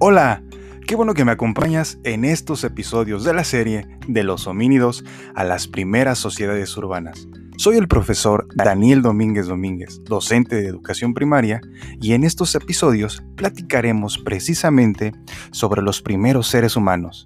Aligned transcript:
Hola, 0.00 0.44
qué 0.86 0.94
bueno 0.94 1.12
que 1.12 1.24
me 1.24 1.32
acompañas 1.32 1.98
en 2.04 2.24
estos 2.24 2.62
episodios 2.62 3.24
de 3.24 3.34
la 3.34 3.42
serie 3.42 3.88
de 4.06 4.22
los 4.22 4.46
homínidos 4.46 5.04
a 5.34 5.42
las 5.42 5.66
primeras 5.66 6.18
sociedades 6.20 6.76
urbanas. 6.76 7.26
Soy 7.56 7.78
el 7.78 7.88
profesor 7.88 8.46
Daniel 8.54 9.02
Domínguez 9.02 9.48
Domínguez, 9.48 10.00
docente 10.04 10.54
de 10.54 10.68
educación 10.68 11.14
primaria, 11.14 11.60
y 12.00 12.12
en 12.12 12.22
estos 12.22 12.54
episodios 12.54 13.24
platicaremos 13.34 14.18
precisamente 14.18 15.12
sobre 15.50 15.82
los 15.82 16.00
primeros 16.00 16.46
seres 16.46 16.76
humanos, 16.76 17.24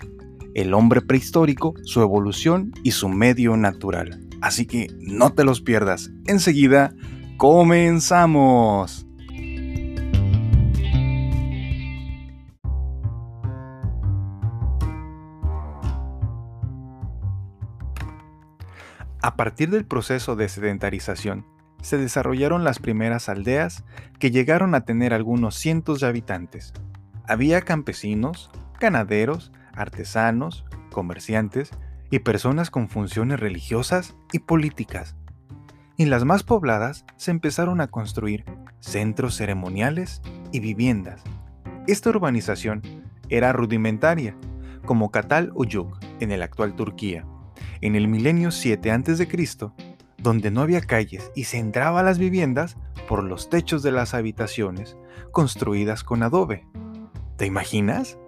el 0.55 0.73
hombre 0.73 1.03
prehistórico, 1.03 1.75
su 1.83 2.01
evolución 2.01 2.73
y 2.83 2.93
su 2.93 3.11
medio 3.11 3.55
natural. 3.59 4.19
Así 4.41 4.65
que 4.65 4.87
no 4.99 5.35
te 5.35 5.45
los 5.45 5.61
pierdas. 5.61 6.11
Enseguida, 6.27 6.95
comenzamos. 7.37 9.07
A 19.23 19.37
partir 19.37 19.71
del 19.71 19.85
proceso 19.85 20.35
de 20.35 20.49
sedentarización, 20.49 21.47
se 21.81 21.97
desarrollaron 21.97 22.65
las 22.65 22.81
primeras 22.81 23.29
aldeas 23.29 23.85
que 24.19 24.33
llegaron 24.33 24.75
a 24.75 24.85
tener 24.85 25.15
algunos 25.15 25.55
cientos 25.55 26.01
de 26.01 26.09
habitantes. 26.09 26.73
Había 27.29 27.61
campesinos, 27.61 28.51
ganaderos, 28.81 29.53
artesanos, 29.75 30.65
comerciantes 30.91 31.71
y 32.11 32.19
personas 32.19 32.71
con 32.71 32.89
funciones 32.89 33.39
religiosas 33.39 34.17
y 34.33 34.41
políticas. 34.41 35.15
En 35.99 36.11
las 36.11 36.25
más 36.25 36.43
pobladas 36.43 37.05
se 37.17 37.31
empezaron 37.31 37.81
a 37.81 37.87
construir 37.87 38.45
centros 38.81 39.37
ceremoniales 39.37 40.21
y 40.51 40.59
viviendas. 40.59 41.23
Esta 41.87 42.11
urbanización 42.11 42.83
era 43.29 43.53
rudimentaria, 43.53 44.35
como 44.85 45.13
Katal 45.13 45.53
Uyuk 45.55 45.97
en 46.19 46.33
el 46.33 46.43
actual 46.43 46.75
Turquía, 46.75 47.25
en 47.83 47.97
el 47.97 48.09
milenio 48.09 48.51
7 48.51 48.91
a.C., 48.91 49.29
donde 50.17 50.51
no 50.51 50.63
había 50.63 50.81
calles 50.81 51.31
y 51.35 51.45
se 51.45 51.59
entraba 51.59 52.01
a 52.01 52.03
las 52.03 52.19
viviendas 52.19 52.77
por 53.09 53.25
los 53.25 53.51
techos 53.51 53.83
de 53.83 53.93
las 53.93 54.15
habitaciones 54.15 54.97
construidas 55.33 56.05
con 56.05 56.23
adobe. 56.23 56.67
¿Te 57.37 57.45
imaginas? 57.45 58.19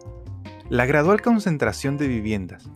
La 0.69 0.87
gradual 0.87 1.23
concentración 1.23 1.97
de 1.97 2.09
viviendas, 2.09 2.69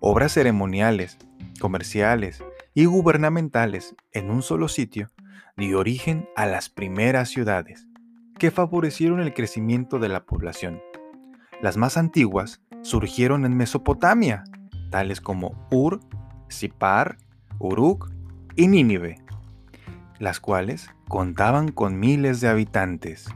obras 0.00 0.32
ceremoniales, 0.32 1.18
comerciales 1.60 2.42
y 2.74 2.86
gubernamentales 2.86 3.94
en 4.12 4.30
un 4.30 4.42
solo 4.42 4.68
sitio 4.68 5.10
dio 5.56 5.78
origen 5.78 6.28
a 6.34 6.46
las 6.46 6.70
primeras 6.70 7.28
ciudades, 7.28 7.86
que 8.38 8.50
favorecieron 8.50 9.20
el 9.20 9.34
crecimiento 9.34 9.98
de 9.98 10.08
la 10.08 10.24
población. 10.24 10.80
Las 11.60 11.76
más 11.76 11.96
antiguas 11.96 12.62
surgieron 12.80 13.44
en 13.44 13.56
Mesopotamia, 13.56 14.44
tales 14.90 15.20
como 15.20 15.68
Ur 15.70 16.00
Sipar, 16.52 17.18
Uruk 17.58 18.10
y 18.56 18.68
Nínive, 18.68 19.18
las 20.18 20.40
cuales 20.40 20.90
contaban 21.08 21.72
con 21.72 21.98
miles 21.98 22.40
de 22.40 22.48
habitantes. 22.48 23.26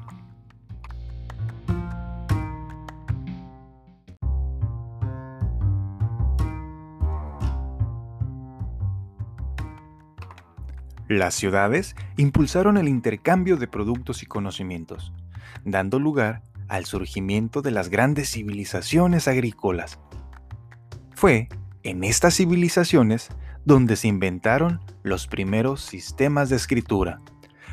Las 11.09 11.35
ciudades 11.35 11.95
impulsaron 12.17 12.77
el 12.77 12.89
intercambio 12.89 13.57
de 13.57 13.69
productos 13.69 14.25
y 14.25 14.27
conocimientos, 14.27 15.13
dando 15.65 16.01
lugar 16.01 16.43
al 16.69 16.85
surgimiento 16.85 17.63
de 17.63 17.71
las 17.71 17.91
grandes 17.91 18.33
civilizaciones 18.33 19.29
agrícolas. 19.29 20.01
Fue 21.15 21.49
en 21.87 22.03
estas 22.03 22.35
civilizaciones 22.35 23.29
donde 23.65 23.95
se 23.95 24.09
inventaron 24.09 24.81
los 25.05 25.29
primeros 25.29 25.83
sistemas 25.83 26.49
de 26.49 26.57
escritura. 26.57 27.21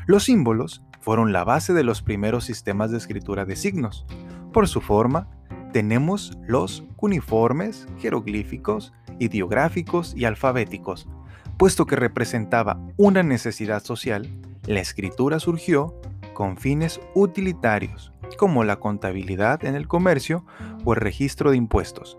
Los 0.05 0.25
símbolos 0.25 0.85
fueron 1.01 1.33
la 1.33 1.43
base 1.43 1.73
de 1.73 1.83
los 1.83 2.03
primeros 2.03 2.45
sistemas 2.45 2.91
de 2.91 2.99
escritura 2.99 3.43
de 3.45 3.55
signos. 3.55 4.05
Por 4.53 4.67
su 4.67 4.81
forma, 4.81 5.29
tenemos 5.71 6.37
los 6.45 6.83
cuneiformes, 6.95 7.87
jeroglíficos, 7.97 8.93
ideográficos 9.17 10.13
y 10.15 10.25
alfabéticos. 10.25 11.09
Puesto 11.57 11.87
que 11.87 11.95
representaba 11.95 12.79
una 12.97 13.23
necesidad 13.23 13.83
social, 13.83 14.29
la 14.67 14.79
escritura 14.79 15.39
surgió 15.39 15.99
con 16.35 16.57
fines 16.57 17.01
utilitarios, 17.15 18.11
como 18.37 18.63
la 18.63 18.75
contabilidad 18.75 19.65
en 19.65 19.73
el 19.73 19.87
comercio 19.87 20.45
o 20.85 20.93
el 20.93 21.01
registro 21.01 21.49
de 21.49 21.57
impuestos. 21.57 22.15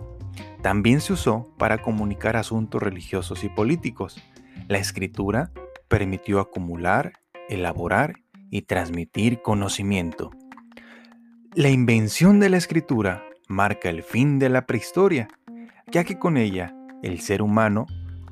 También 0.65 1.03
se 1.03 1.13
usó 1.13 1.55
para 1.59 1.83
comunicar 1.83 2.39
asuntos 2.39 2.83
religiosos 2.83 3.45
y 3.45 3.51
políticos. 3.51 4.17
La 4.67 4.79
escritura 4.79 5.53
permitió 5.89 6.41
acumular, 6.41 7.13
elaborar 7.51 8.15
y 8.49 8.63
transmitir 8.63 9.43
conocimiento. 9.43 10.31
La 11.53 11.69
invención 11.69 12.41
de 12.41 12.49
la 12.49 12.57
escritura 12.57 13.23
marca 13.47 13.91
el 13.91 14.03
fin 14.03 14.39
de 14.39 14.49
la 14.49 14.65
prehistoria, 14.65 15.29
ya 15.93 16.03
que 16.05 16.19
con 16.19 16.39
ella 16.39 16.75
el 17.03 17.21
ser 17.21 17.43
humano 17.43 17.85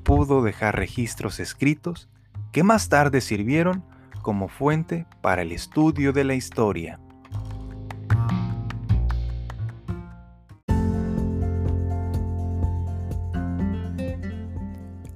pudo 0.03 0.43
dejar 0.43 0.75
registros 0.75 1.39
escritos 1.39 2.09
que 2.51 2.63
más 2.63 2.89
tarde 2.89 3.21
sirvieron 3.21 3.85
como 4.23 4.49
fuente 4.49 5.05
para 5.21 5.43
el 5.43 5.53
estudio 5.53 6.15
de 6.15 6.25
la 6.25 6.35
historia. 6.35 6.99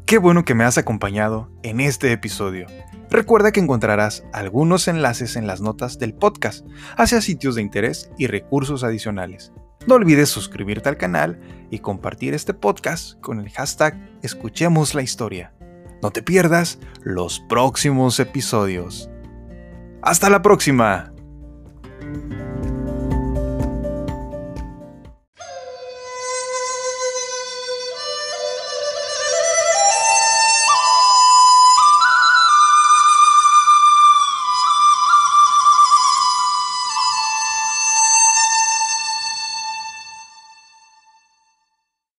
Qué 0.07 0.19
bueno 0.19 0.45
que 0.45 0.55
me 0.55 0.63
has 0.63 0.79
acompañado 0.79 1.51
en 1.65 1.81
este 1.81 2.13
episodio. 2.13 2.69
Recuerda 3.11 3.51
que 3.51 3.59
encontrarás 3.59 4.23
algunos 4.33 4.87
enlaces 4.87 5.35
en 5.35 5.49
las 5.49 5.61
notas 5.61 5.99
del 5.99 6.15
podcast 6.15 6.65
hacia 6.97 7.21
sitios 7.21 7.57
de 7.57 7.63
interés 7.63 8.09
y 8.17 8.29
recursos 8.29 8.85
adicionales. 8.85 9.53
No 9.89 9.97
olvides 9.97 10.29
suscribirte 10.29 10.89
al 10.89 10.97
canal 10.97 11.41
y 11.73 11.81
compartir 11.81 12.35
este 12.35 12.55
podcast 12.55 13.21
con 13.21 13.41
el 13.41 13.51
hashtag 13.51 13.99
Escuchemos 14.23 14.95
la 14.95 15.03
historia. 15.03 15.53
No 16.01 16.13
te 16.13 16.23
pierdas 16.23 16.79
los 17.03 17.41
próximos 17.41 18.21
episodios. 18.21 19.11
¡Hasta 20.03 20.31
la 20.31 20.41
próxima! 20.41 21.16